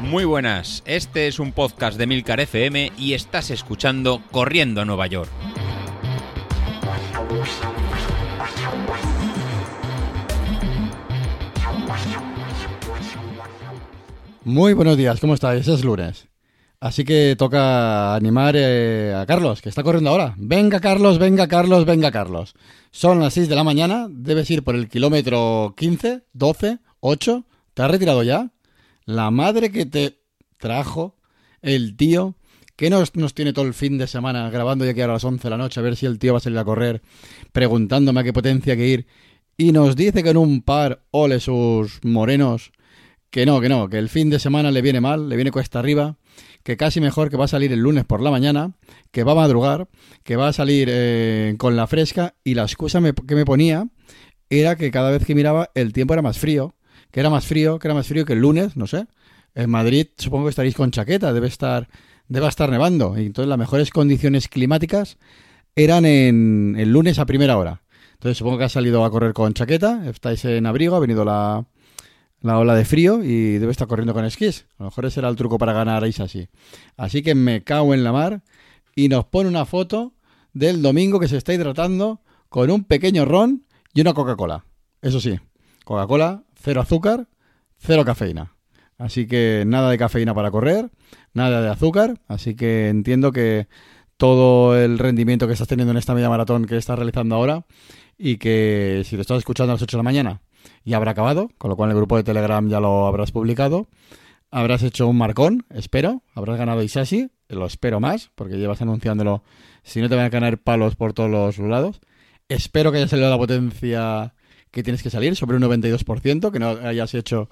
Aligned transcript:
Muy 0.00 0.24
buenas, 0.24 0.82
este 0.86 1.26
es 1.26 1.38
un 1.38 1.52
podcast 1.52 1.98
de 1.98 2.06
Milcar 2.06 2.40
FM 2.40 2.92
y 2.96 3.14
estás 3.14 3.50
escuchando 3.50 4.22
Corriendo 4.30 4.80
a 4.80 4.84
Nueva 4.84 5.06
York. 5.08 5.30
Muy 14.44 14.74
buenos 14.74 14.96
días, 14.96 15.18
¿cómo 15.18 15.34
estáis? 15.34 15.66
Es 15.66 15.84
lunes. 15.84 16.28
Así 16.78 17.04
que 17.04 17.34
toca 17.36 18.14
animar 18.14 18.54
eh, 18.56 19.12
a 19.12 19.26
Carlos, 19.26 19.60
que 19.60 19.68
está 19.68 19.82
corriendo 19.82 20.10
ahora. 20.10 20.34
Venga 20.36 20.78
Carlos, 20.78 21.18
venga 21.18 21.48
Carlos, 21.48 21.84
venga 21.84 22.12
Carlos. 22.12 22.54
Son 22.92 23.18
las 23.18 23.34
6 23.34 23.48
de 23.48 23.56
la 23.56 23.64
mañana, 23.64 24.06
debes 24.08 24.48
ir 24.50 24.62
por 24.62 24.76
el 24.76 24.88
kilómetro 24.88 25.74
15, 25.76 26.22
12, 26.32 26.78
8. 27.00 27.44
¿Te 27.74 27.82
has 27.82 27.90
retirado 27.90 28.22
ya? 28.22 28.52
La 29.04 29.30
madre 29.30 29.70
que 29.70 29.86
te 29.86 30.18
trajo, 30.58 31.16
el 31.62 31.96
tío, 31.96 32.36
que 32.76 32.90
nos, 32.90 33.14
nos 33.16 33.34
tiene 33.34 33.52
todo 33.52 33.64
el 33.64 33.74
fin 33.74 33.98
de 33.98 34.06
semana 34.06 34.50
grabando 34.50 34.84
ya 34.84 34.94
que 34.94 35.02
ahora 35.02 35.14
a 35.14 35.16
las 35.16 35.24
11 35.24 35.42
de 35.42 35.50
la 35.50 35.56
noche 35.56 35.80
a 35.80 35.82
ver 35.82 35.96
si 35.96 36.06
el 36.06 36.18
tío 36.18 36.32
va 36.32 36.38
a 36.38 36.40
salir 36.40 36.58
a 36.58 36.64
correr, 36.64 37.02
preguntándome 37.52 38.20
a 38.20 38.24
qué 38.24 38.32
potencia 38.32 38.76
que 38.76 38.88
ir. 38.88 39.06
Y 39.56 39.72
nos 39.72 39.96
dice 39.96 40.22
que 40.22 40.30
en 40.30 40.36
un 40.36 40.60
par, 40.62 41.04
ole 41.10 41.40
sus 41.40 42.00
morenos, 42.04 42.72
que 43.30 43.46
no, 43.46 43.60
que 43.60 43.68
no, 43.68 43.88
que 43.88 43.98
el 43.98 44.08
fin 44.08 44.28
de 44.28 44.38
semana 44.38 44.70
le 44.70 44.82
viene 44.82 45.00
mal, 45.00 45.28
le 45.28 45.36
viene 45.36 45.50
cuesta 45.50 45.78
arriba, 45.78 46.18
que 46.62 46.76
casi 46.76 47.00
mejor 47.00 47.30
que 47.30 47.36
va 47.36 47.46
a 47.46 47.48
salir 47.48 47.72
el 47.72 47.80
lunes 47.80 48.04
por 48.04 48.20
la 48.20 48.30
mañana, 48.30 48.72
que 49.10 49.24
va 49.24 49.32
a 49.32 49.36
madrugar, 49.36 49.88
que 50.24 50.36
va 50.36 50.48
a 50.48 50.52
salir 50.52 50.88
eh, 50.90 51.54
con 51.58 51.76
la 51.76 51.86
fresca 51.86 52.34
y 52.44 52.54
la 52.54 52.62
excusa 52.62 53.00
que 53.26 53.34
me 53.34 53.44
ponía 53.44 53.88
era 54.50 54.76
que 54.76 54.90
cada 54.90 55.10
vez 55.10 55.24
que 55.24 55.34
miraba 55.34 55.70
el 55.74 55.92
tiempo 55.92 56.14
era 56.14 56.22
más 56.22 56.38
frío, 56.38 56.74
que 57.16 57.20
era 57.20 57.30
más 57.30 57.46
frío, 57.46 57.78
que 57.78 57.88
era 57.88 57.94
más 57.94 58.06
frío 58.06 58.26
que 58.26 58.34
el 58.34 58.40
lunes, 58.40 58.76
no 58.76 58.86
sé. 58.86 59.06
En 59.54 59.70
Madrid 59.70 60.08
supongo 60.18 60.44
que 60.44 60.50
estaréis 60.50 60.74
con 60.74 60.90
chaqueta, 60.90 61.32
debe 61.32 61.46
estar, 61.46 61.88
debe 62.28 62.46
estar 62.46 62.68
nevando. 62.68 63.18
Y 63.18 63.24
entonces 63.24 63.48
las 63.48 63.56
mejores 63.56 63.88
condiciones 63.88 64.48
climáticas 64.48 65.16
eran 65.74 66.04
en 66.04 66.76
el 66.78 66.92
lunes 66.92 67.18
a 67.18 67.24
primera 67.24 67.56
hora. 67.56 67.80
Entonces 68.12 68.36
supongo 68.36 68.58
que 68.58 68.64
has 68.64 68.72
salido 68.72 69.02
a 69.02 69.10
correr 69.10 69.32
con 69.32 69.54
chaqueta, 69.54 70.06
estáis 70.10 70.44
en 70.44 70.66
abrigo, 70.66 70.94
ha 70.94 70.98
venido 70.98 71.24
la, 71.24 71.64
la 72.42 72.58
ola 72.58 72.74
de 72.74 72.84
frío 72.84 73.24
y 73.24 73.52
debe 73.56 73.72
estar 73.72 73.88
corriendo 73.88 74.12
con 74.12 74.26
esquís. 74.26 74.66
A 74.78 74.82
lo 74.82 74.90
mejor 74.90 75.06
ese 75.06 75.20
era 75.20 75.30
el 75.30 75.36
truco 75.36 75.56
para 75.56 75.72
ganar 75.72 76.04
a 76.04 76.06
así. 76.06 76.48
Así 76.98 77.22
que 77.22 77.34
me 77.34 77.64
cago 77.64 77.94
en 77.94 78.04
la 78.04 78.12
mar 78.12 78.42
y 78.94 79.08
nos 79.08 79.24
pone 79.24 79.48
una 79.48 79.64
foto 79.64 80.12
del 80.52 80.82
domingo 80.82 81.18
que 81.18 81.28
se 81.28 81.38
está 81.38 81.54
hidratando 81.54 82.20
con 82.50 82.70
un 82.70 82.84
pequeño 82.84 83.24
ron 83.24 83.64
y 83.94 84.02
una 84.02 84.12
Coca-Cola. 84.12 84.66
Eso 85.00 85.18
sí, 85.18 85.38
Coca-Cola, 85.86 86.42
cero 86.60 86.80
azúcar, 86.80 87.28
cero 87.78 88.04
cafeína. 88.04 88.56
Así 88.98 89.28
que 89.28 89.62
nada 89.68 89.88
de 89.88 89.98
cafeína 89.98 90.34
para 90.34 90.50
correr, 90.50 90.90
nada 91.32 91.62
de 91.62 91.68
azúcar. 91.68 92.18
Así 92.26 92.56
que 92.56 92.88
entiendo 92.88 93.30
que 93.30 93.68
todo 94.16 94.76
el 94.76 94.98
rendimiento 94.98 95.46
que 95.46 95.52
estás 95.52 95.68
teniendo 95.68 95.92
en 95.92 95.98
esta 95.98 96.12
media 96.12 96.28
maratón 96.28 96.64
que 96.64 96.76
estás 96.76 96.98
realizando 96.98 97.36
ahora 97.36 97.66
y 98.18 98.38
que 98.38 99.02
si 99.04 99.14
lo 99.14 99.22
estás 99.22 99.38
escuchando 99.38 99.70
a 99.70 99.74
las 99.76 99.82
8 99.82 99.96
de 99.96 99.98
la 100.00 100.02
mañana 100.02 100.40
ya 100.84 100.96
habrá 100.96 101.12
acabado, 101.12 101.50
con 101.56 101.70
lo 101.70 101.76
cual 101.76 101.90
el 101.90 101.96
grupo 101.96 102.16
de 102.16 102.24
Telegram 102.24 102.68
ya 102.68 102.80
lo 102.80 103.06
habrás 103.06 103.30
publicado. 103.30 103.86
Habrás 104.50 104.82
hecho 104.82 105.06
un 105.06 105.18
marcón, 105.18 105.66
espero. 105.70 106.24
Habrás 106.34 106.58
ganado 106.58 106.82
Isashi, 106.82 107.30
lo 107.48 107.64
espero 107.64 108.00
más, 108.00 108.32
porque 108.34 108.56
llevas 108.56 108.82
anunciándolo. 108.82 109.44
Si 109.84 110.00
no 110.00 110.08
te 110.08 110.16
van 110.16 110.24
a 110.24 110.30
ganar 110.30 110.58
palos 110.58 110.96
por 110.96 111.12
todos 111.12 111.30
los 111.30 111.58
lados. 111.58 112.00
Espero 112.48 112.90
que 112.90 112.98
haya 112.98 113.08
salido 113.08 113.30
la 113.30 113.38
potencia 113.38 114.34
que 114.70 114.82
tienes 114.82 115.02
que 115.02 115.10
salir, 115.10 115.36
sobre 115.36 115.56
un 115.56 115.62
92%, 115.62 116.50
que 116.50 116.58
no 116.58 116.68
hayas 116.68 117.14
hecho 117.14 117.48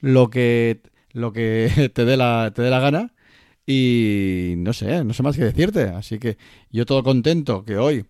lo 0.00 0.30
que, 0.30 0.80
lo 1.12 1.32
que 1.32 1.90
te, 1.94 2.04
dé 2.04 2.16
la, 2.16 2.52
te 2.54 2.62
dé 2.62 2.70
la 2.70 2.80
gana. 2.80 3.12
Y 3.66 4.54
no 4.58 4.72
sé, 4.72 5.04
no 5.04 5.14
sé 5.14 5.22
más 5.22 5.36
que 5.36 5.44
decirte. 5.44 5.84
Así 5.84 6.18
que 6.18 6.36
yo 6.70 6.84
todo 6.84 7.02
contento 7.02 7.64
que 7.64 7.78
hoy 7.78 8.04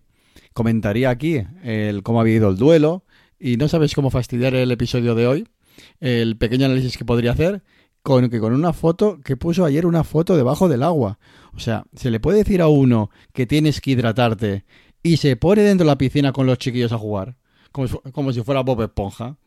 comentaría 0.53 1.09
aquí 1.09 1.41
el 1.63 2.03
cómo 2.03 2.21
ha 2.21 2.29
ido 2.29 2.49
el 2.49 2.57
duelo. 2.57 3.03
Y 3.39 3.57
no 3.57 3.67
sabes 3.67 3.93
cómo 3.93 4.09
fastidiar 4.09 4.53
el 4.55 4.71
episodio 4.71 5.15
de 5.15 5.27
hoy. 5.27 5.47
El 5.99 6.37
pequeño 6.37 6.65
análisis 6.65 6.97
que 6.97 7.05
podría 7.05 7.31
hacer 7.31 7.61
con 8.05 8.29
que 8.29 8.39
con 8.39 8.53
una 8.53 8.71
foto 8.71 9.19
que 9.25 9.35
puso 9.35 9.65
ayer 9.65 9.87
una 9.87 10.03
foto 10.03 10.37
debajo 10.37 10.69
del 10.69 10.83
agua. 10.83 11.17
O 11.55 11.59
sea, 11.59 11.85
se 11.95 12.11
le 12.11 12.19
puede 12.19 12.37
decir 12.37 12.61
a 12.61 12.67
uno 12.67 13.09
que 13.33 13.47
tienes 13.47 13.81
que 13.81 13.91
hidratarte 13.91 14.63
y 15.01 15.17
se 15.17 15.35
pone 15.37 15.63
dentro 15.63 15.85
de 15.85 15.91
la 15.91 15.97
piscina 15.97 16.31
con 16.31 16.45
los 16.45 16.59
chiquillos 16.59 16.91
a 16.91 16.99
jugar, 16.99 17.35
como 18.11 18.31
si, 18.33 18.41
fuera 18.41 18.61
Bob 18.61 18.81
Esponja. 18.83 19.37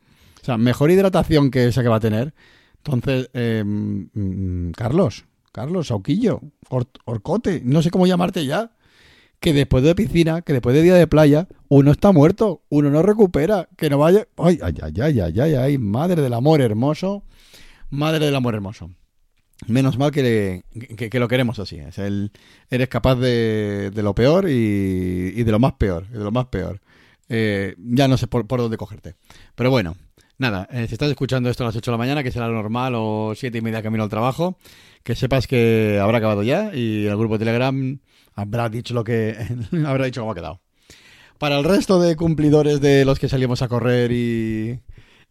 O 0.41 0.45
sea, 0.45 0.57
mejor 0.57 0.91
hidratación 0.91 1.51
que 1.51 1.67
esa 1.67 1.83
que 1.83 1.89
va 1.89 1.97
a 1.97 2.01
tener. 2.01 2.35
Entonces, 2.85 3.29
eh, 3.35 3.65
mm, 3.65 4.71
Carlos, 4.73 5.25
Carlos, 5.53 5.89
Sauquillo, 5.89 6.41
Or- 6.69 6.87
Orcote, 7.05 7.61
no 7.65 7.83
sé 7.83 7.91
cómo 7.91 8.07
llamarte 8.07 8.47
ya. 8.47 8.73
Que 9.41 9.53
después 9.53 9.85
de 9.85 9.95
piscina, 9.95 10.43
que 10.43 10.53
después 10.53 10.75
de 10.75 10.83
día 10.83 10.95
de 10.95 11.07
playa, 11.07 11.47
uno 11.69 11.93
está 11.93 12.11
muerto, 12.11 12.63
uno 12.71 12.91
no 12.91 13.03
recupera, 13.03 13.69
que 13.77 13.89
no 13.89 13.99
vaya. 13.99 14.27
Ay, 14.37 14.59
ay, 14.63 14.75
ay, 14.83 14.93
ay, 15.01 15.21
ay, 15.21 15.41
ay, 15.41 15.55
ay, 15.55 15.79
madre 15.79 16.23
del 16.23 16.35
amor 16.35 16.61
hermoso, 16.61 17.23
madre 17.89 18.27
del 18.27 18.35
amor 18.35 18.55
hermoso. 18.55 18.91
Menos 19.69 19.97
mal 19.99 20.11
que, 20.11 20.65
que, 20.97 21.09
que 21.11 21.19
lo 21.21 21.29
queremos 21.29 21.59
así. 21.61 21.77
Es 21.79 21.99
el, 21.99 22.33
eres 22.71 22.89
capaz 22.89 23.15
de, 23.17 23.91
de 23.95 24.03
lo 24.03 24.13
peor 24.15 24.49
y, 24.49 25.33
y 25.37 25.43
de 25.45 25.53
lo 25.53 25.59
más 25.61 25.75
peor. 25.75 26.07
y 26.11 26.15
de 26.19 26.25
lo 26.25 26.31
más 26.33 26.47
peor. 26.47 26.81
Eh, 27.29 27.75
ya 27.79 28.09
no 28.09 28.17
sé 28.17 28.27
por, 28.27 28.47
por 28.47 28.61
dónde 28.61 28.77
cogerte. 28.77 29.15
Pero 29.55 29.71
bueno, 29.71 29.97
nada. 30.39 30.69
eh, 30.71 30.87
si 30.87 30.95
estás 30.95 31.11
escuchando 31.11 31.51
esto 31.51 31.65
a 31.65 31.67
las 31.67 31.77
8 31.77 31.91
de 31.91 31.95
la 31.95 31.99
mañana, 31.99 32.23
que 32.23 32.33
será 32.33 32.49
lo 32.49 32.55
normal, 32.55 32.95
o 32.97 33.35
7 33.37 33.59
y 33.59 33.61
media 33.61 33.83
camino 33.83 34.05
al 34.05 34.11
trabajo, 34.11 34.59
que 35.03 35.15
sepas 35.15 35.47
que 35.47 35.99
habrá 36.01 36.19
acabado 36.19 36.43
ya 36.43 36.75
y 36.75 37.07
el 37.07 37.17
grupo 37.17 37.35
de 37.35 37.41
Telegram 37.41 37.99
habrá 38.35 38.69
dicho 38.69 38.95
lo 38.95 39.05
que. 39.05 39.37
habrá 39.87 40.07
dicho 40.07 40.21
cómo 40.21 40.33
ha 40.33 40.35
quedado. 40.35 40.61
Para 41.39 41.59
el 41.59 41.65
resto 41.65 42.01
de 42.01 42.17
cumplidores 42.17 42.81
de 42.81 43.05
los 43.05 43.19
que 43.19 43.29
salimos 43.29 43.63
a 43.63 43.69
correr 43.69 44.11
y, 44.11 44.81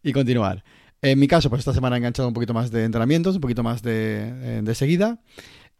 y 0.02 0.12
continuar. 0.12 0.64
En 1.02 1.18
mi 1.18 1.28
caso, 1.28 1.48
pues 1.50 1.60
esta 1.60 1.72
semana 1.74 1.96
he 1.96 1.98
enganchado 1.98 2.26
un 2.28 2.34
poquito 2.34 2.54
más 2.54 2.70
de 2.70 2.84
entrenamientos, 2.84 3.36
un 3.36 3.40
poquito 3.40 3.62
más 3.62 3.82
de, 3.82 4.32
eh, 4.58 4.60
de 4.64 4.74
seguida. 4.74 5.20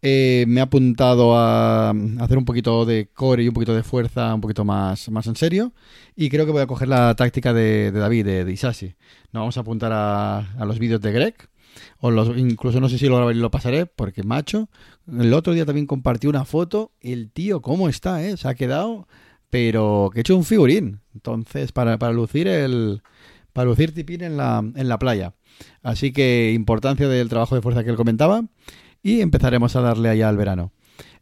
Eh, 0.01 0.45
me 0.47 0.61
he 0.61 0.63
apuntado 0.63 1.37
a 1.37 1.91
hacer 1.91 2.39
un 2.39 2.45
poquito 2.45 2.85
de 2.87 3.09
core 3.13 3.43
y 3.43 3.49
un 3.49 3.55
poquito 3.55 3.75
de 3.75 3.83
fuerza, 3.83 4.33
un 4.33 4.41
poquito 4.41 4.65
más, 4.65 5.09
más 5.11 5.27
en 5.27 5.37
serio. 5.37 5.73
Y 6.15 6.29
creo 6.29 6.47
que 6.47 6.53
voy 6.53 6.63
a 6.63 6.67
coger 6.67 6.89
la 6.89 7.15
táctica 7.17 7.53
de, 7.53 7.91
David, 7.91 8.25
de, 8.25 8.45
de 8.45 8.53
Isashi. 8.53 8.95
Nos 9.33 9.41
vamos 9.43 9.57
a 9.57 9.61
apuntar 9.61 9.93
a, 9.93 10.39
a 10.39 10.65
los 10.65 10.79
vídeos 10.79 11.01
de 11.01 11.13
Greg. 11.13 11.35
O 12.01 12.11
los, 12.11 12.37
incluso 12.37 12.81
no 12.81 12.89
sé 12.89 12.99
si 12.99 13.09
lo 13.09 13.17
grabaré 13.17 13.39
y 13.39 13.41
lo 13.41 13.51
pasaré, 13.51 13.87
porque 13.87 14.23
macho, 14.23 14.69
el 15.07 15.33
otro 15.33 15.53
día 15.53 15.67
también 15.67 15.87
compartí 15.87 16.27
una 16.27 16.45
foto. 16.45 16.93
El 17.01 17.31
tío, 17.31 17.61
¿cómo 17.61 17.89
está? 17.89 18.25
Eh? 18.25 18.37
Se 18.37 18.49
ha 18.49 18.55
quedado, 18.55 19.07
pero 19.51 20.11
que 20.13 20.21
he 20.21 20.23
hecho 20.23 20.37
un 20.37 20.45
figurín. 20.45 21.01
Entonces, 21.15 21.73
para, 21.73 21.99
para 21.99 22.13
lucir 22.13 22.47
el, 22.49 23.03
para 23.53 23.69
lucir 23.69 23.93
tipín 23.93 24.23
en 24.23 24.37
la, 24.37 24.59
en 24.59 24.89
la 24.89 24.99
playa. 24.99 25.35
Así 25.83 26.13
que 26.13 26.53
importancia 26.55 27.09
del 27.09 27.29
trabajo 27.29 27.55
de 27.55 27.63
fuerza 27.63 27.83
que 27.83 27.91
él 27.91 27.97
comentaba 27.97 28.45
y 29.03 29.21
empezaremos 29.21 29.77
a 29.77 29.81
darle 29.81 30.09
allá 30.09 30.29
al 30.29 30.37
verano. 30.37 30.73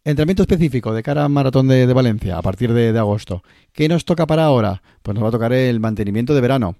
Entrenamiento 0.04 0.42
específico 0.42 0.94
de 0.94 1.02
cara 1.02 1.24
a 1.24 1.28
Maratón 1.28 1.66
de, 1.66 1.84
Valencia 1.92 2.38
a 2.38 2.42
partir 2.42 2.72
de, 2.72 2.96
agosto. 2.96 3.42
¿Qué 3.72 3.88
nos 3.88 4.04
toca 4.04 4.26
para 4.26 4.44
ahora? 4.44 4.82
Pues 5.02 5.14
nos 5.14 5.24
va 5.24 5.28
a 5.28 5.32
tocar 5.32 5.52
el 5.52 5.80
mantenimiento 5.80 6.34
de 6.34 6.40
verano. 6.40 6.76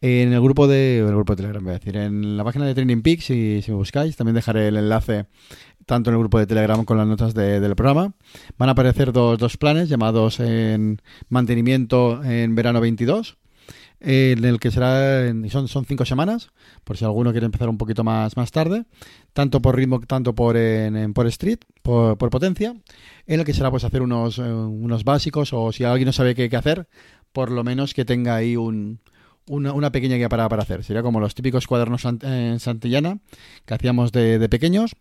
En 0.00 0.32
el 0.32 0.40
grupo 0.40 0.68
de, 0.68 1.04
grupo 1.06 1.34
de 1.34 1.42
Telegram, 1.42 1.62
voy 1.62 1.72
a 1.72 1.78
decir, 1.78 1.96
en 1.96 2.36
la 2.36 2.44
página 2.44 2.66
de 2.66 2.74
Training 2.74 3.02
Peaks, 3.02 3.24
si, 3.24 3.60
si 3.60 3.70
me 3.70 3.76
buscáis, 3.76 4.16
también 4.16 4.36
dejaré 4.36 4.68
el 4.68 4.76
enlace 4.76 5.26
tanto 5.84 6.10
en 6.10 6.14
el 6.14 6.20
grupo 6.20 6.38
de 6.38 6.46
Telegram 6.46 6.84
con 6.84 6.96
las 6.96 7.08
notas 7.08 7.34
de, 7.34 7.58
del 7.58 7.74
programa. 7.74 8.14
Van 8.56 8.68
a 8.68 8.72
aparecer 8.72 9.12
dos, 9.12 9.36
dos 9.36 9.56
planes 9.56 9.88
llamados 9.88 10.38
en 10.38 11.02
mantenimiento 11.28 12.22
en 12.22 12.54
verano 12.54 12.80
22 12.80 13.39
en 14.00 14.44
el 14.44 14.58
que 14.58 14.70
será 14.70 15.26
en, 15.26 15.48
son, 15.50 15.68
son 15.68 15.84
cinco 15.84 16.04
semanas, 16.04 16.50
por 16.84 16.96
si 16.96 17.04
alguno 17.04 17.32
quiere 17.32 17.44
empezar 17.46 17.68
un 17.68 17.76
poquito 17.76 18.02
más, 18.02 18.36
más 18.36 18.50
tarde, 18.50 18.84
tanto 19.32 19.60
por 19.60 19.76
ritmo, 19.76 20.00
tanto 20.00 20.34
por, 20.34 20.56
en, 20.56 21.12
por 21.12 21.26
street, 21.26 21.60
por, 21.82 22.16
por, 22.16 22.30
potencia, 22.30 22.74
en 23.26 23.40
el 23.40 23.44
que 23.44 23.52
será 23.52 23.70
pues 23.70 23.84
hacer 23.84 24.00
unos, 24.00 24.38
eh, 24.38 24.42
unos 24.42 25.04
básicos 25.04 25.52
o 25.52 25.70
si 25.72 25.84
alguien 25.84 26.06
no 26.06 26.12
sabe 26.12 26.34
qué, 26.34 26.48
qué, 26.48 26.56
hacer, 26.56 26.88
por 27.32 27.50
lo 27.50 27.62
menos 27.62 27.92
que 27.92 28.06
tenga 28.06 28.36
ahí 28.36 28.56
un, 28.56 29.00
una, 29.46 29.92
pequeña 29.92 30.16
guía 30.16 30.30
para, 30.30 30.48
para 30.48 30.62
hacer. 30.62 30.82
Sería 30.82 31.02
como 31.02 31.20
los 31.20 31.34
típicos 31.34 31.66
cuadernos 31.66 32.04
en 32.06 32.18
eh, 32.22 32.58
Santillana 32.58 33.18
que 33.66 33.74
hacíamos 33.74 34.12
de, 34.12 34.38
de, 34.38 34.48
pequeños. 34.48 34.96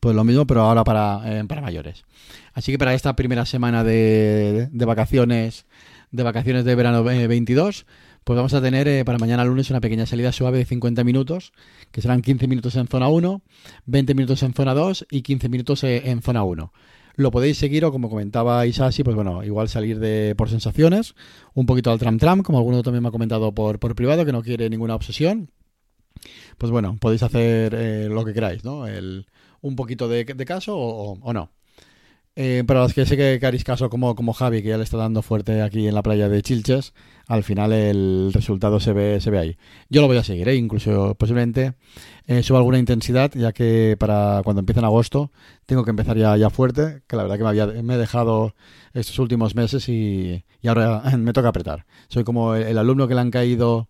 Pues 0.00 0.16
lo 0.16 0.24
mismo, 0.24 0.44
pero 0.44 0.62
ahora 0.62 0.82
para, 0.82 1.20
eh, 1.24 1.44
para 1.44 1.60
mayores. 1.60 2.04
Así 2.52 2.72
que 2.72 2.78
para 2.78 2.94
esta 2.94 3.14
primera 3.14 3.46
semana 3.46 3.84
de, 3.84 4.68
de 4.72 4.84
vacaciones 4.84 5.66
de 6.14 6.22
vacaciones 6.22 6.64
de 6.64 6.76
verano 6.76 7.02
22, 7.02 7.86
pues 8.24 8.36
vamos 8.36 8.54
a 8.54 8.62
tener 8.62 8.88
eh, 8.88 9.04
para 9.04 9.18
mañana 9.18 9.44
lunes 9.44 9.70
una 9.70 9.80
pequeña 9.80 10.06
salida 10.06 10.32
suave 10.32 10.58
de 10.58 10.64
50 10.64 11.04
minutos, 11.04 11.52
que 11.92 12.00
serán 12.00 12.22
15 12.22 12.48
minutos 12.48 12.74
en 12.76 12.88
zona 12.88 13.08
1, 13.08 13.42
20 13.84 14.14
minutos 14.14 14.42
en 14.42 14.54
zona 14.54 14.74
2 14.74 15.06
y 15.10 15.22
15 15.22 15.48
minutos 15.50 15.84
eh, 15.84 16.10
en 16.10 16.22
zona 16.22 16.42
1. 16.42 16.72
Lo 17.16 17.30
podéis 17.30 17.58
seguir 17.58 17.84
o 17.84 17.92
como 17.92 18.10
comentaba 18.10 18.66
Isashi, 18.66 19.04
pues 19.04 19.14
bueno, 19.14 19.44
igual 19.44 19.68
salir 19.68 20.00
de 20.00 20.34
por 20.36 20.48
sensaciones, 20.48 21.14
un 21.52 21.66
poquito 21.66 21.92
al 21.92 21.98
tram 21.98 22.18
tram, 22.18 22.42
como 22.42 22.58
alguno 22.58 22.82
también 22.82 23.02
me 23.02 23.08
ha 23.08 23.12
comentado 23.12 23.52
por, 23.52 23.78
por 23.78 23.94
privado, 23.94 24.24
que 24.24 24.32
no 24.32 24.42
quiere 24.42 24.68
ninguna 24.70 24.96
obsesión. 24.96 25.50
pues 26.58 26.72
bueno, 26.72 26.96
podéis 27.00 27.22
hacer 27.22 27.74
eh, 27.74 28.08
lo 28.10 28.24
que 28.24 28.32
queráis, 28.32 28.64
¿no? 28.64 28.86
El, 28.86 29.26
un 29.60 29.76
poquito 29.76 30.08
de, 30.08 30.24
caso 30.46 30.76
o 30.76 31.32
no. 31.32 31.50
Eh, 32.36 32.64
para 32.66 32.80
los 32.80 32.92
que 32.94 33.06
sé 33.06 33.16
que, 33.16 33.46
haréis 33.46 33.62
caso 33.62 33.88
como, 33.88 34.16
como 34.16 34.32
Javi, 34.32 34.60
que 34.60 34.70
ya 34.70 34.76
le 34.76 34.82
está 34.82 34.96
dando 34.96 35.22
fuerte 35.22 35.62
aquí 35.62 35.86
en 35.86 35.94
la 35.94 36.02
playa 36.02 36.28
de 36.28 36.42
Chilches, 36.42 36.92
al 37.28 37.44
final 37.44 37.72
el 37.72 38.32
resultado 38.32 38.80
se 38.80 38.92
ve, 38.92 39.20
se 39.20 39.30
ve 39.30 39.38
ahí. 39.38 39.56
Yo 39.88 40.00
lo 40.00 40.08
voy 40.08 40.16
a 40.16 40.24
seguir, 40.24 40.48
¿eh? 40.48 40.56
incluso 40.56 41.14
posiblemente 41.14 41.74
eh, 42.26 42.42
suba 42.42 42.58
alguna 42.58 42.78
intensidad, 42.78 43.30
ya 43.34 43.52
que 43.52 43.96
para 44.00 44.40
cuando 44.42 44.60
empiece 44.60 44.80
en 44.80 44.84
agosto 44.86 45.30
tengo 45.66 45.84
que 45.84 45.90
empezar 45.90 46.16
ya, 46.16 46.36
ya 46.36 46.50
fuerte, 46.50 47.02
que 47.06 47.14
la 47.16 47.22
verdad 47.22 47.36
que 47.36 47.42
me, 47.44 47.48
había, 47.50 47.66
me 47.66 47.94
he 47.94 47.98
dejado 47.98 48.56
estos 48.94 49.16
últimos 49.20 49.54
meses 49.54 49.88
y, 49.88 50.44
y 50.60 50.68
ahora 50.68 51.02
me 51.18 51.32
toca 51.32 51.50
apretar. 51.50 51.86
Soy 52.08 52.24
como 52.24 52.56
el, 52.56 52.64
el, 52.64 52.78
alumno 52.78 53.06
que 53.06 53.14
le 53.14 53.20
han 53.20 53.30
caído 53.30 53.88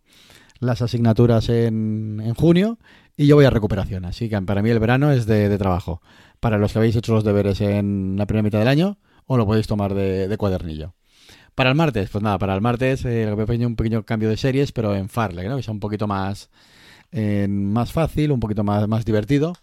las 0.60 0.82
asignaturas 0.82 1.48
en, 1.48 2.22
en 2.24 2.34
junio 2.34 2.78
y 3.16 3.26
yo 3.26 3.36
voy 3.36 3.44
a 3.44 3.50
recuperación, 3.50 4.04
así 4.04 4.28
que 4.28 4.40
para 4.42 4.62
mí 4.62 4.70
el 4.70 4.78
verano 4.78 5.12
es 5.12 5.26
de, 5.26 5.48
de 5.48 5.58
trabajo 5.58 6.00
para 6.40 6.58
los 6.58 6.72
que 6.72 6.78
habéis 6.78 6.96
hecho 6.96 7.14
los 7.14 7.24
deberes 7.24 7.60
en 7.60 8.16
la 8.18 8.26
primera 8.26 8.42
mitad 8.42 8.58
del 8.58 8.68
año 8.68 8.98
o 9.26 9.36
lo 9.36 9.46
podéis 9.46 9.66
tomar 9.66 9.94
de, 9.94 10.28
de 10.28 10.36
cuadernillo. 10.36 10.94
Para 11.54 11.70
el 11.70 11.76
martes, 11.76 12.10
pues 12.10 12.22
nada, 12.22 12.38
para 12.38 12.54
el 12.54 12.60
martes 12.60 13.04
eh, 13.04 13.32
un 13.32 13.76
pequeño 13.76 14.02
cambio 14.02 14.28
de 14.28 14.36
series, 14.36 14.72
pero 14.72 14.94
en 14.94 15.08
Farley, 15.08 15.48
¿no? 15.48 15.56
que 15.56 15.62
sea 15.62 15.72
un 15.72 15.80
poquito 15.80 16.06
más, 16.06 16.50
eh, 17.12 17.46
más 17.48 17.92
fácil, 17.92 18.32
un 18.32 18.40
poquito 18.40 18.64
más, 18.64 18.88
más 18.88 19.04
divertido. 19.04 19.54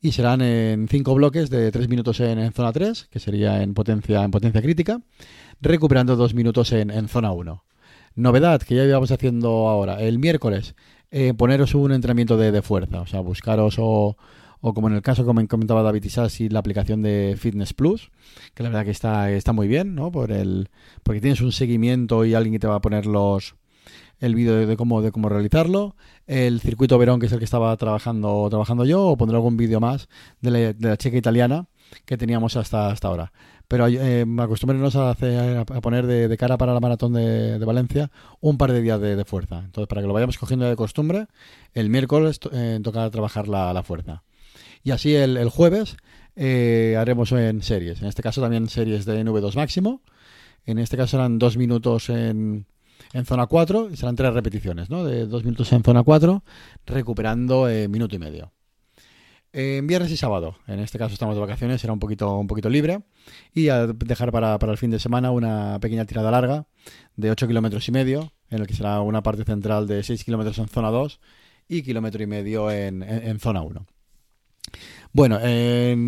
Y 0.00 0.12
serán 0.12 0.42
en 0.42 0.86
cinco 0.88 1.14
bloques 1.14 1.48
de 1.50 1.72
tres 1.72 1.88
minutos 1.88 2.20
en, 2.20 2.38
en, 2.38 2.52
zona 2.52 2.70
3, 2.70 3.08
que 3.10 3.18
sería 3.18 3.62
en 3.62 3.74
potencia, 3.74 4.22
en 4.22 4.30
potencia 4.30 4.62
crítica, 4.62 5.00
recuperando 5.60 6.16
dos 6.16 6.34
minutos 6.34 6.70
en, 6.72 6.90
en 6.90 7.08
zona 7.08 7.32
1. 7.32 7.64
Novedad 8.14 8.62
que 8.62 8.74
ya 8.74 8.84
íbamos 8.84 9.10
haciendo 9.10 9.68
ahora, 9.68 10.00
el 10.00 10.18
miércoles, 10.18 10.74
eh, 11.10 11.34
poneros 11.34 11.74
un 11.74 11.92
entrenamiento 11.92 12.36
de, 12.36 12.52
de, 12.52 12.62
fuerza, 12.62 13.00
o 13.00 13.06
sea, 13.06 13.20
buscaros 13.20 13.76
o 13.78 14.16
o 14.60 14.74
como 14.74 14.88
en 14.88 14.94
el 14.94 15.02
caso 15.02 15.24
como 15.24 15.46
comentaba 15.46 15.82
David 15.82 16.04
Isasi, 16.04 16.48
la 16.48 16.58
aplicación 16.58 17.02
de 17.02 17.36
Fitness 17.38 17.74
Plus, 17.74 18.10
que 18.54 18.62
la 18.62 18.70
verdad 18.70 18.84
que 18.84 18.90
está, 18.90 19.30
está 19.30 19.52
muy 19.52 19.68
bien, 19.68 19.94
¿no? 19.94 20.10
Por 20.10 20.32
el, 20.32 20.70
porque 21.02 21.20
tienes 21.20 21.40
un 21.40 21.52
seguimiento 21.52 22.24
y 22.24 22.34
alguien 22.34 22.54
que 22.54 22.58
te 22.58 22.66
va 22.66 22.76
a 22.76 22.80
poner 22.80 23.06
los 23.06 23.54
el 24.20 24.34
vídeo 24.34 24.56
de, 24.56 24.66
de, 24.66 24.76
cómo 24.76 25.00
de 25.00 25.12
cómo 25.12 25.28
realizarlo, 25.28 25.94
el 26.26 26.60
circuito 26.60 26.98
Verón, 26.98 27.20
que 27.20 27.26
es 27.26 27.32
el 27.32 27.38
que 27.38 27.44
estaba 27.44 27.76
trabajando 27.76 28.48
trabajando 28.50 28.84
yo, 28.84 29.06
o 29.06 29.16
pondré 29.16 29.36
algún 29.36 29.56
vídeo 29.56 29.78
más 29.78 30.08
de 30.40 30.50
la, 30.50 30.58
de 30.72 30.88
la, 30.88 30.96
checa 30.96 31.16
italiana 31.16 31.68
que 32.04 32.16
teníamos 32.16 32.56
hasta, 32.56 32.90
hasta 32.90 33.08
ahora. 33.08 33.32
Pero 33.68 33.86
eh, 33.86 34.24
a, 34.24 35.10
hacer, 35.10 35.58
a 35.58 35.64
poner 35.64 36.06
de, 36.06 36.36
cara 36.38 36.56
para 36.56 36.72
la 36.72 36.80
maratón 36.80 37.12
de, 37.12 37.58
Valencia 37.58 38.10
un 38.40 38.56
par 38.56 38.72
de 38.72 38.80
días 38.80 39.00
de, 39.00 39.24
fuerza. 39.24 39.58
Entonces, 39.58 39.88
para 39.88 40.00
que 40.00 40.06
lo 40.06 40.14
vayamos 40.14 40.38
cogiendo 40.38 40.66
de 40.66 40.76
costumbre, 40.76 41.26
el 41.74 41.90
miércoles 41.90 42.40
eh, 42.52 42.80
toca 42.82 43.10
trabajar 43.10 43.46
la, 43.48 43.72
la 43.72 43.82
fuerza. 43.82 44.22
Y 44.82 44.90
así 44.90 45.14
el, 45.14 45.36
el 45.36 45.50
jueves 45.50 45.96
eh, 46.40 46.96
haremos 46.96 47.32
en 47.32 47.62
series. 47.62 48.00
En 48.00 48.06
este 48.06 48.22
caso 48.22 48.40
también 48.40 48.68
series 48.68 49.04
de 49.04 49.24
NV2 49.24 49.56
máximo. 49.56 50.02
En 50.64 50.78
este 50.78 50.96
caso 50.96 51.12
serán 51.12 51.38
dos 51.38 51.56
minutos 51.56 52.10
en, 52.10 52.66
en 53.12 53.24
zona 53.24 53.46
4 53.46 53.90
y 53.90 53.96
serán 53.96 54.14
tres 54.14 54.32
repeticiones, 54.32 54.88
¿no? 54.88 55.04
De 55.04 55.26
dos 55.26 55.42
minutos 55.42 55.72
en 55.72 55.82
zona 55.82 56.04
4, 56.04 56.44
recuperando 56.86 57.68
eh, 57.68 57.88
minuto 57.88 58.14
y 58.14 58.18
medio. 58.20 58.52
En 59.52 59.86
viernes 59.86 60.10
y 60.10 60.16
sábado, 60.18 60.56
en 60.66 60.78
este 60.78 60.98
caso 60.98 61.14
estamos 61.14 61.34
de 61.34 61.40
vacaciones, 61.40 61.80
será 61.80 61.94
un 61.94 61.98
poquito, 61.98 62.36
un 62.36 62.46
poquito 62.46 62.68
libre. 62.68 63.02
Y 63.54 63.68
a 63.68 63.86
dejar 63.86 64.30
para, 64.30 64.58
para 64.58 64.72
el 64.72 64.78
fin 64.78 64.90
de 64.90 64.98
semana 64.98 65.30
una 65.30 65.78
pequeña 65.80 66.04
tirada 66.04 66.30
larga 66.30 66.66
de 67.16 67.30
8 67.30 67.48
kilómetros 67.48 67.88
y 67.88 67.92
medio, 67.92 68.32
en 68.50 68.60
el 68.60 68.66
que 68.66 68.74
será 68.74 69.00
una 69.00 69.22
parte 69.22 69.44
central 69.44 69.86
de 69.86 70.02
6 70.02 70.24
kilómetros 70.24 70.58
en 70.58 70.68
zona 70.68 70.90
2 70.90 71.20
y 71.68 71.82
kilómetro 71.82 72.22
y 72.22 72.26
medio 72.26 72.70
en, 72.70 73.02
en, 73.02 73.38
zona 73.40 73.62
1. 73.62 73.86
Bueno, 75.12 75.38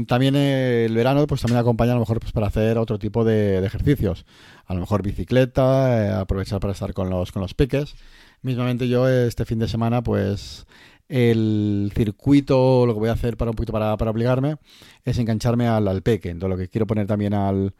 también 0.07 0.37
el 0.37 0.95
verano 0.95 1.27
pues 1.27 1.41
también 1.41 1.59
acompaña 1.59 1.93
a 1.93 1.95
lo 1.95 2.01
mejor 2.01 2.21
pues 2.21 2.33
para 2.33 2.49
hacer 2.49 2.77
otro 2.77 2.99
tipo 2.99 3.25
de, 3.25 3.61
de 3.61 3.67
ejercicios. 3.67 4.27
A 4.67 4.75
lo 4.75 4.81
mejor 4.81 5.03
bicicleta, 5.03 6.07
eh, 6.07 6.13
aprovechar 6.13 6.61
para 6.61 6.75
estar 6.75 6.93
con 6.93 7.09
los, 7.09 7.33
con 7.33 7.41
los 7.41 7.55
peques. 7.55 7.95
Mismamente 8.43 8.89
yo 8.89 9.09
este 9.09 9.45
fin 9.45 9.59
de 9.59 9.69
semana 9.69 10.03
pues 10.03 10.67
el 11.11 11.93
circuito, 11.95 12.87
lo 12.87 12.95
que 12.95 13.01
voy 13.01 13.09
a 13.09 13.13
hacer 13.13 13.37
para 13.37 13.51
un 13.51 13.57
poquito 13.57 13.73
para, 13.73 13.97
para 13.97 14.11
obligarme, 14.11 14.57
es 15.05 15.19
engancharme 15.19 15.67
al, 15.67 15.89
al 15.89 16.03
peque. 16.03 16.31
Entonces 16.31 16.57
lo 16.57 16.63
que 16.63 16.69
quiero 16.69 16.87
poner 16.87 17.07
también 17.07 17.35
al, 17.35 17.75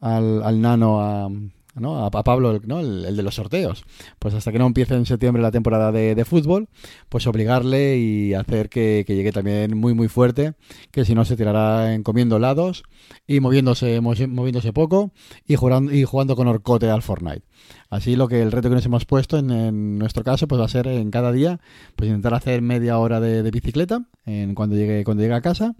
al, 0.00 0.42
al 0.42 0.60
nano 0.60 1.00
a, 1.00 1.28
¿no? 1.74 2.04
a, 2.04 2.10
Pablo, 2.10 2.60
¿no? 2.64 2.80
El, 2.80 3.04
el, 3.04 3.16
de 3.16 3.22
los 3.22 3.34
sorteos. 3.34 3.84
Pues 4.18 4.34
hasta 4.34 4.52
que 4.52 4.58
no 4.58 4.66
empiece 4.66 4.94
en 4.94 5.06
septiembre 5.06 5.42
la 5.42 5.50
temporada 5.50 5.92
de, 5.92 6.14
de 6.14 6.24
fútbol, 6.24 6.68
pues 7.08 7.26
obligarle 7.26 7.98
y 7.98 8.34
hacer 8.34 8.68
que, 8.68 9.04
que, 9.06 9.14
llegue 9.14 9.32
también 9.32 9.76
muy 9.76 9.94
muy 9.94 10.08
fuerte, 10.08 10.54
que 10.90 11.04
si 11.04 11.14
no 11.14 11.24
se 11.24 11.36
tirará 11.36 11.94
en 11.94 12.02
comiendo 12.02 12.38
lados 12.38 12.84
y 13.26 13.40
moviéndose, 13.40 14.00
moviéndose 14.00 14.72
poco 14.72 15.12
y 15.46 15.56
jugando, 15.56 15.92
y 15.92 16.04
jugando 16.04 16.36
con 16.36 16.48
Orcote 16.48 16.90
al 16.90 17.02
Fortnite. 17.02 17.42
Así 17.90 18.16
lo 18.16 18.26
que 18.26 18.40
el 18.40 18.52
reto 18.52 18.70
que 18.70 18.74
nos 18.76 18.86
hemos 18.86 19.04
puesto 19.04 19.36
en, 19.36 19.98
nuestro 19.98 20.24
caso 20.24 20.48
pues 20.48 20.60
va 20.60 20.64
a 20.64 20.68
ser 20.68 20.86
en 20.86 21.10
cada 21.10 21.30
día 21.30 21.60
pues 21.94 22.08
intentar 22.08 22.32
hacer 22.32 22.62
media 22.62 22.98
hora 22.98 23.20
de, 23.20 23.50
bicicleta 23.50 24.04
en 24.24 24.54
cuando 24.54 24.76
llegue 24.76 25.04
cuando 25.04 25.22
llegue 25.22 25.34
a 25.34 25.42
casa. 25.42 25.74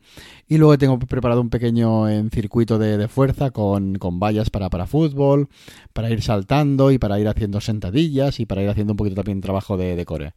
Y 0.46 0.58
luego 0.58 0.76
tengo 0.76 0.98
preparado 0.98 1.40
un 1.40 1.48
pequeño 1.48 2.08
en 2.08 2.30
circuito 2.30 2.78
de, 2.78 2.98
de 2.98 3.08
fuerza 3.08 3.50
con, 3.50 3.94
con 3.94 4.20
vallas 4.20 4.50
para, 4.50 4.68
para 4.68 4.86
fútbol 4.86 5.48
para 5.92 6.10
ir 6.10 6.22
saltando 6.22 6.90
y 6.90 6.98
para 6.98 7.18
ir 7.18 7.28
haciendo 7.28 7.60
sentadillas 7.60 8.40
y 8.40 8.46
para 8.46 8.62
ir 8.62 8.68
haciendo 8.68 8.92
un 8.92 8.96
poquito 8.96 9.16
también 9.16 9.40
trabajo 9.40 9.76
de, 9.76 9.96
de 9.96 10.04
core. 10.04 10.34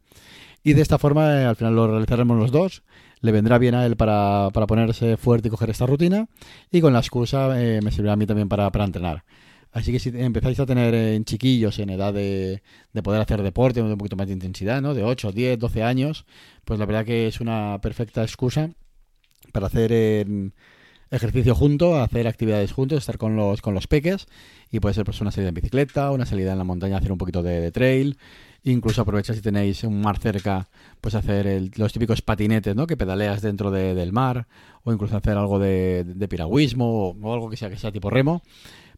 Y 0.64 0.72
de 0.72 0.82
esta 0.82 0.98
forma 0.98 1.40
eh, 1.40 1.44
al 1.44 1.56
final 1.56 1.76
lo 1.76 1.86
realizaremos 1.86 2.38
los 2.38 2.50
dos. 2.50 2.82
Le 3.20 3.32
vendrá 3.32 3.58
bien 3.58 3.74
a 3.74 3.86
él 3.86 3.96
para, 3.96 4.50
para 4.52 4.66
ponerse 4.66 5.16
fuerte 5.16 5.48
y 5.48 5.50
coger 5.50 5.70
esta 5.70 5.86
rutina. 5.86 6.26
Y 6.70 6.80
con 6.80 6.92
la 6.92 6.98
excusa 6.98 7.60
eh, 7.62 7.80
me 7.82 7.90
servirá 7.92 8.14
a 8.14 8.16
mí 8.16 8.26
también 8.26 8.48
para, 8.48 8.70
para 8.70 8.84
entrenar 8.84 9.24
Así 9.76 9.92
que 9.92 9.98
si 9.98 10.08
empezáis 10.08 10.58
a 10.58 10.64
tener 10.64 10.94
en 10.94 11.26
chiquillos 11.26 11.78
en 11.80 11.90
edad 11.90 12.14
de, 12.14 12.62
de 12.94 13.02
poder 13.02 13.20
hacer 13.20 13.42
deporte, 13.42 13.82
de 13.82 13.92
un 13.92 13.98
poquito 13.98 14.16
más 14.16 14.26
de 14.26 14.32
intensidad, 14.32 14.80
¿no? 14.80 14.94
De 14.94 15.04
8, 15.04 15.32
10, 15.32 15.58
12 15.58 15.82
años, 15.82 16.24
pues 16.64 16.80
la 16.80 16.86
verdad 16.86 17.04
que 17.04 17.26
es 17.26 17.42
una 17.42 17.78
perfecta 17.82 18.22
excusa 18.22 18.70
para 19.52 19.66
hacer 19.66 19.92
en 19.92 20.54
ejercicio 21.10 21.54
junto, 21.54 22.00
hacer 22.00 22.26
actividades 22.26 22.72
juntos, 22.72 23.00
estar 23.00 23.18
con 23.18 23.36
los, 23.36 23.60
con 23.60 23.74
los 23.74 23.86
peques 23.86 24.28
y 24.70 24.80
puede 24.80 24.94
ser 24.94 25.04
pues 25.04 25.20
una 25.20 25.30
salida 25.30 25.50
en 25.50 25.54
bicicleta, 25.54 26.10
una 26.10 26.24
salida 26.24 26.52
en 26.52 26.58
la 26.58 26.64
montaña, 26.64 26.96
hacer 26.96 27.12
un 27.12 27.18
poquito 27.18 27.42
de, 27.42 27.70
trail, 27.70 28.16
incluso 28.64 29.02
aprovechar 29.02 29.36
si 29.36 29.42
tenéis 29.42 29.84
un 29.84 30.00
mar 30.00 30.16
cerca, 30.16 30.68
pues 31.02 31.14
hacer 31.14 31.46
el, 31.46 31.70
los 31.76 31.92
típicos 31.92 32.22
patinetes, 32.22 32.74
¿no? 32.74 32.86
Que 32.86 32.96
pedaleas 32.96 33.42
dentro 33.42 33.70
de, 33.70 33.94
del 33.94 34.14
mar, 34.14 34.46
o 34.84 34.92
incluso 34.94 35.18
hacer 35.18 35.36
algo 35.36 35.58
de, 35.58 36.02
de 36.04 36.28
piragüismo 36.28 37.10
o, 37.10 37.16
o, 37.20 37.34
algo 37.34 37.50
que 37.50 37.58
sea 37.58 37.68
que 37.68 37.76
sea 37.76 37.92
tipo 37.92 38.08
remo 38.08 38.40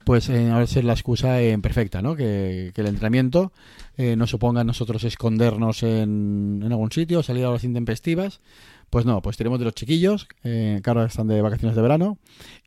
pues 0.09 0.31
eh, 0.31 0.51
a 0.51 0.67
ser 0.67 0.85
la 0.85 0.95
excusa 0.95 1.43
eh, 1.43 1.59
perfecta, 1.59 2.01
¿no? 2.01 2.17
Que, 2.17 2.73
el 2.75 2.87
entrenamiento 2.87 3.53
eh, 3.99 4.17
no 4.17 4.27
suponga 4.27 4.65
nosotros 4.65 5.05
escondernos 5.05 5.83
en, 5.83 6.63
en, 6.65 6.73
algún 6.73 6.91
sitio, 6.91 7.23
salir 7.23 7.45
a 7.45 7.51
las 7.51 7.63
intempestivas. 7.63 8.41
Pues 8.89 9.05
no, 9.05 9.21
pues 9.21 9.37
tenemos 9.37 9.59
de 9.59 9.67
los 9.67 9.75
chiquillos, 9.75 10.27
eh, 10.45 10.81
que 10.83 11.05
están 11.05 11.29
de 11.29 11.43
vacaciones 11.43 11.77
de 11.77 11.83
verano, 11.83 12.17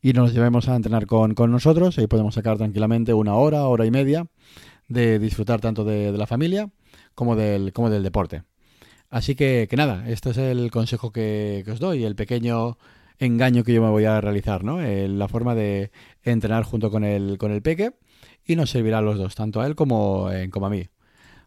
y 0.03 0.13
nos 0.13 0.35
llevemos 0.35 0.69
a 0.69 0.75
entrenar 0.75 1.07
con, 1.07 1.33
con 1.33 1.49
nosotros, 1.49 1.97
y 1.97 2.05
podemos 2.05 2.35
sacar 2.35 2.59
tranquilamente 2.59 3.11
una 3.15 3.33
hora, 3.33 3.65
hora 3.65 3.87
y 3.87 3.89
media 3.89 4.27
de 4.87 5.17
disfrutar 5.17 5.61
tanto 5.61 5.83
de, 5.83 6.11
de 6.11 6.17
la 6.19 6.27
familia 6.27 6.69
como 7.15 7.35
del, 7.35 7.73
como 7.73 7.89
del 7.89 8.03
deporte. 8.03 8.43
Así 9.09 9.33
que, 9.33 9.65
que 9.67 9.77
nada, 9.77 10.07
este 10.07 10.29
es 10.29 10.37
el 10.37 10.69
consejo 10.69 11.11
que, 11.11 11.63
que 11.65 11.71
os 11.71 11.79
doy, 11.79 12.03
el 12.03 12.15
pequeño 12.15 12.77
engaño 13.21 13.63
que 13.63 13.73
yo 13.73 13.81
me 13.81 13.89
voy 13.89 14.05
a 14.05 14.19
realizar, 14.19 14.63
¿no? 14.63 14.81
Eh, 14.81 15.07
la 15.07 15.27
forma 15.27 15.53
de 15.53 15.91
entrenar 16.23 16.63
junto 16.63 16.89
con 16.89 17.03
el, 17.03 17.37
con 17.37 17.51
el 17.51 17.61
peque 17.61 17.93
y 18.45 18.55
nos 18.55 18.71
servirá 18.71 18.97
a 18.97 19.01
los 19.01 19.17
dos, 19.17 19.35
tanto 19.35 19.61
a 19.61 19.67
él 19.67 19.75
como, 19.75 20.31
eh, 20.31 20.49
a 20.53 20.69
mí. 20.69 20.87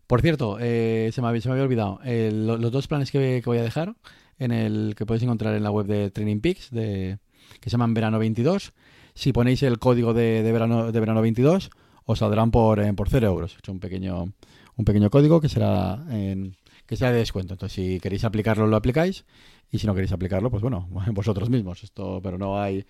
Por 0.07 0.23
cierto, 0.23 0.59
eh, 0.61 1.11
se, 1.13 1.21
me, 1.21 1.29
había 1.29 1.63
olvidado, 1.63 1.99
lo, 2.05 2.59
los 2.59 2.71
dos 2.71 2.87
planes 2.87 3.11
que, 3.11 3.41
que, 3.43 3.51
voy 3.51 3.59
a 3.59 3.63
dejar, 3.63 3.97
en 4.39 4.53
el 4.53 4.95
que 4.97 5.05
podéis 5.05 5.25
encontrar 5.25 5.55
en 5.55 5.65
la 5.65 5.71
web 5.71 5.87
de 5.87 6.11
Training 6.11 6.41
Peaks, 6.41 6.71
de, 6.71 7.19
que 7.61 7.71
se 7.71 7.75
llaman 7.75 7.95
Verano 7.95 8.21
22, 8.21 8.73
si 9.15 9.33
ponéis 9.33 9.63
el 9.65 9.79
código 9.79 10.15
de, 10.15 10.43
de, 10.45 10.53
verano, 10.53 10.93
de 10.93 11.01
verano 11.01 11.23
22, 11.23 11.71
os 12.05 12.19
saldrán 12.19 12.53
por, 12.53 12.95
por 12.95 13.09
0 13.09 13.27
euros. 13.27 13.55
He 13.55 13.59
hecho 13.59 13.73
un 13.73 13.81
pequeño, 13.81 14.33
un 14.77 14.85
pequeño 14.85 15.11
código 15.11 15.41
que 15.41 15.49
será, 15.49 16.05
en, 16.11 16.57
que 16.87 16.97
será 16.97 17.13
de 17.13 17.19
descuento. 17.19 17.55
Entonces, 17.55 17.75
si 17.75 18.01
queréis 18.01 18.25
aplicarlo, 18.25 18.67
lo 18.67 18.77
aplicáis 18.77 19.25
y 19.71 19.79
si 19.79 19.87
no 19.87 19.95
queréis 19.95 20.13
aplicarlo, 20.13 20.51
pues 20.51 20.63
bueno, 20.63 20.89
vosotros 21.13 21.51
mismos. 21.51 21.83
Esto, 21.83 22.21
pero 22.23 22.39
no 22.39 22.61
hay 22.61 22.87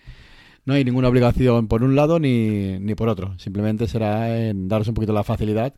no 0.65 0.73
hay 0.73 0.83
ninguna 0.83 1.09
obligación 1.09 1.67
por 1.67 1.83
un 1.83 1.95
lado 1.95 2.19
ni, 2.19 2.79
ni 2.79 2.95
por 2.95 3.07
otro. 3.07 3.37
Simplemente 3.37 3.87
será 3.87 4.47
en 4.47 4.67
daros 4.67 4.87
un 4.87 4.95
poquito 4.95 5.13
la 5.13 5.23
facilidad 5.23 5.75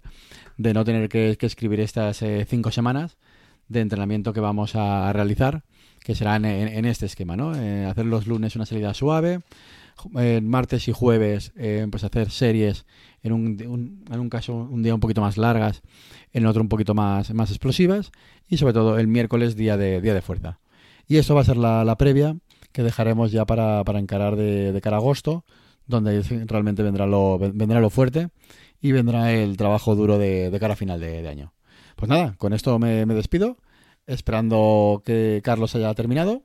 de 0.57 0.73
no 0.73 0.85
tener 0.85 1.09
que, 1.09 1.35
que 1.37 1.45
escribir 1.45 1.81
estas 1.81 2.21
eh, 2.21 2.45
cinco 2.49 2.71
semanas 2.71 3.17
de 3.67 3.81
entrenamiento 3.81 4.31
que 4.31 4.39
vamos 4.39 4.75
a, 4.75 5.11
realizar, 5.11 5.63
que 5.99 6.15
serán 6.15 6.45
en, 6.45 6.69
en, 6.69 6.85
este 6.85 7.05
esquema, 7.05 7.35
¿no? 7.35 7.53
Eh, 7.53 7.85
hacer 7.85 8.05
los 8.05 8.27
lunes 8.27 8.55
una 8.55 8.65
salida 8.65 8.93
suave, 8.93 9.41
en 10.15 10.47
martes 10.47 10.87
y 10.87 10.91
jueves 10.91 11.51
eh, 11.55 11.85
pues 11.89 12.03
hacer 12.03 12.29
series 12.29 12.85
en 13.27 13.33
un, 13.33 14.05
en 14.09 14.19
un 14.19 14.29
caso 14.29 14.55
un 14.55 14.83
día 14.83 14.93
un 14.93 14.99
poquito 14.99 15.21
más 15.21 15.37
largas, 15.37 15.81
en 16.33 16.45
otro 16.45 16.61
un 16.61 16.69
poquito 16.69 16.93
más, 16.93 17.33
más 17.33 17.49
explosivas 17.49 18.11
y 18.47 18.57
sobre 18.57 18.73
todo 18.73 18.97
el 18.97 19.07
miércoles 19.07 19.55
día 19.55 19.77
de, 19.77 20.01
día 20.01 20.13
de 20.13 20.21
fuerza. 20.21 20.59
Y 21.07 21.17
esto 21.17 21.35
va 21.35 21.41
a 21.41 21.45
ser 21.45 21.57
la, 21.57 21.95
previa 21.97 22.37
que 22.71 22.83
dejaremos 22.83 23.31
ya 23.31 23.45
para, 23.45 23.83
para 23.83 23.99
encarar 23.99 24.35
de, 24.35 24.77
cara 24.81 24.97
a 24.97 24.99
agosto, 24.99 25.45
donde 25.85 26.21
realmente 26.45 26.83
vendrá 26.83 27.05
lo, 27.05 27.39
vendrá 27.39 27.79
lo 27.79 27.89
fuerte 27.89 28.29
y 28.81 28.91
vendrá 28.91 29.31
el 29.31 29.57
trabajo 29.57 29.95
duro 29.95 30.17
de, 30.17 30.55
cara 30.59 30.73
a 30.73 30.77
final 30.77 30.99
de, 30.99 31.21
de 31.21 31.29
año. 31.29 31.53
Pues 31.95 32.09
nada, 32.09 32.35
con 32.37 32.53
esto 32.53 32.77
me, 32.77 33.05
me 33.05 33.13
despido, 33.13 33.57
esperando 34.05 35.01
que 35.05 35.41
Carlos 35.43 35.75
haya 35.75 35.93
terminado 35.93 36.43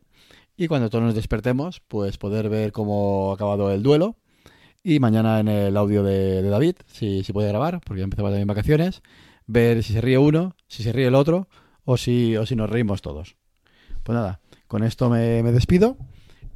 y 0.56 0.68
cuando 0.68 0.90
todos 0.90 1.04
nos 1.04 1.14
despertemos, 1.14 1.80
pues 1.88 2.18
poder 2.18 2.48
ver 2.48 2.72
cómo 2.72 3.30
ha 3.30 3.34
acabado 3.34 3.72
el 3.72 3.82
duelo. 3.82 4.16
Y 4.84 4.98
mañana 4.98 5.38
en 5.40 5.48
el 5.48 5.76
audio 5.76 6.02
de, 6.02 6.42
de 6.42 6.48
David, 6.48 6.76
si, 6.86 7.22
si 7.22 7.32
puede 7.32 7.48
grabar, 7.48 7.80
porque 7.84 8.00
ya 8.00 8.04
empezaba 8.04 8.30
también 8.30 8.48
vacaciones, 8.48 9.02
ver 9.46 9.82
si 9.82 9.92
se 9.92 10.00
ríe 10.00 10.18
uno, 10.18 10.56
si 10.66 10.82
se 10.82 10.92
ríe 10.92 11.06
el 11.06 11.14
otro, 11.14 11.48
o 11.84 11.96
si, 11.96 12.36
o 12.36 12.46
si 12.46 12.56
nos 12.56 12.68
reímos 12.68 13.00
todos. 13.00 13.36
Pues 14.02 14.14
nada, 14.14 14.40
con 14.66 14.82
esto 14.82 15.08
me, 15.08 15.42
me 15.42 15.52
despido 15.52 15.96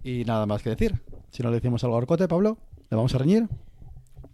y 0.03 0.25
nada 0.25 0.47
más 0.47 0.63
que 0.63 0.71
decir. 0.71 1.01
Si 1.31 1.43
no 1.43 1.51
le 1.51 1.57
decimos 1.57 1.85
algo 1.85 1.95
a 1.97 1.99
Orcote, 1.99 2.27
Pablo, 2.27 2.59
¿le 2.91 2.97
vamos 2.97 3.15
a 3.15 3.19
reñir? 3.19 3.47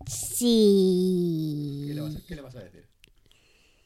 Sí. 0.06 1.84
qué 2.26 2.34
le 2.34 2.42
vas 2.42 2.56
a 2.56 2.60
decir? 2.60 2.86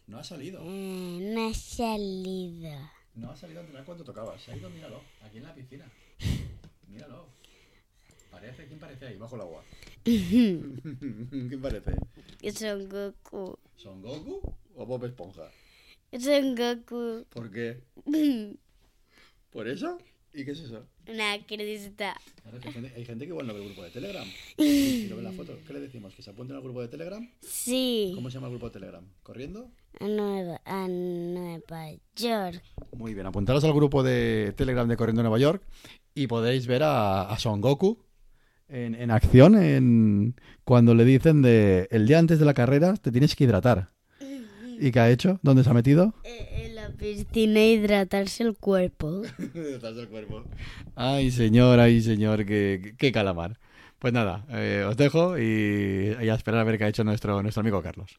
No 0.07 0.19
ha 0.19 0.25
salido. 0.25 0.61
Eh, 0.63 1.33
no 1.35 1.49
ha 1.49 1.55
salido. 1.55 2.71
No 3.15 3.31
ha 3.31 3.37
salido 3.37 3.61
a 3.61 3.63
entrenar 3.63 3.85
cuando 3.85 4.05
tocaba. 4.05 4.39
Se 4.39 4.53
ha 4.53 4.57
ido, 4.57 4.71
míralo, 4.71 5.01
aquí 5.25 5.39
en 5.39 5.45
la 5.45 5.55
piscina. 5.55 5.91
Míralo. 6.89 7.36
Parece, 8.37 8.67
¿quién 8.67 8.79
parece 8.79 9.07
ahí, 9.07 9.17
bajo 9.17 9.35
el 9.37 9.41
agua? 9.41 9.65
¿Quién 10.05 11.59
parece? 11.63 11.93
Son 12.53 12.87
Goku. 12.87 13.59
¿Son 13.77 14.03
Goku 14.03 14.43
o 14.75 14.85
Bob 14.85 15.07
Esponja? 15.07 15.51
Son 16.21 16.55
Goku. 16.55 17.25
¿Por 17.31 17.51
qué? 17.51 17.81
¿Por 19.51 19.67
eso? 19.67 19.97
¿Y 20.35 20.45
qué 20.45 20.51
es 20.51 20.61
eso? 20.61 20.85
Una 21.09 21.39
crista. 21.47 22.15
Claro, 22.43 22.59
hay, 22.63 22.73
gente, 22.75 22.93
hay 22.95 23.05
gente 23.07 23.25
que 23.25 23.31
igual 23.31 23.47
no 23.47 23.55
ve 23.55 23.61
el 23.61 23.67
grupo 23.69 23.85
de 23.85 23.91
Telegram. 23.91 24.29
Y 24.59 25.07
no 25.09 25.17
ve 25.17 25.23
la 25.23 25.33
foto. 25.33 25.59
¿Qué 25.67 25.73
le 25.73 25.81
decimos? 25.81 26.15
¿Que 26.15 26.21
se 26.21 26.29
apunten 26.29 26.57
al 26.57 26.63
grupo 26.63 26.83
de 26.83 26.89
Telegram? 26.89 27.27
Sí. 27.41 28.13
¿Cómo 28.15 28.29
se 28.29 28.35
llama 28.35 28.49
el 28.49 28.53
grupo 28.53 28.67
de 28.67 28.73
Telegram? 28.75 29.05
¿Corriendo? 29.23 29.71
A 29.99 30.07
Nueva, 30.09 30.61
a 30.67 30.87
Nueva 30.89 31.93
York. 32.15 32.63
Muy 32.99 33.15
bien, 33.15 33.25
apuntaros 33.25 33.65
al 33.65 33.73
grupo 33.73 34.03
de 34.03 34.53
Telegram 34.55 34.87
de 34.87 34.97
Corriendo 34.99 35.23
Nueva 35.23 35.39
York 35.39 35.63
y 36.13 36.27
podéis 36.27 36.67
ver 36.67 36.83
a, 36.83 37.23
a 37.23 37.39
Son 37.39 37.63
Goku 37.63 38.06
en, 38.69 38.95
en 38.95 39.11
acción 39.11 39.57
en, 39.57 40.35
cuando 40.65 40.95
le 40.95 41.05
dicen 41.05 41.43
de 41.43 41.89
el 41.91 42.07
día 42.07 42.19
antes 42.19 42.39
de 42.39 42.45
la 42.45 42.55
carrera 42.55 42.95
te 42.97 43.11
tienes 43.13 43.35
que 43.37 43.45
hidratar. 43.45 43.91
¿Y 44.79 44.91
qué 44.93 45.01
ha 45.01 45.11
hecho? 45.11 45.41
¿Dónde 45.43 45.65
se 45.65 45.71
ha 45.71 45.75
metido? 45.75 46.13
Eh, 46.25 46.67
En 46.67 46.75
la 46.75 46.91
piscina 46.91 47.65
hidratarse 47.65 48.43
el 48.43 48.57
cuerpo. 48.57 49.23
el 49.55 50.09
cuerpo. 50.09 50.45
Ay, 50.95 51.31
señor, 51.31 51.81
ay, 51.81 52.03
señor, 52.03 52.45
qué, 52.45 52.95
qué 52.99 53.11
calamar. 53.11 53.59
Pues 53.99 54.13
nada, 54.13 54.45
eh, 54.51 54.85
os 54.87 54.97
dejo 54.99 55.39
y, 55.39 56.15
y 56.23 56.29
a 56.29 56.35
esperar 56.35 56.61
a 56.61 56.65
ver 56.65 56.77
qué 56.77 56.85
ha 56.85 56.89
hecho 56.89 57.05
nuestro, 57.05 57.43
nuestro 57.43 57.63
amigo 57.63 57.83
Carlos. 57.83 58.19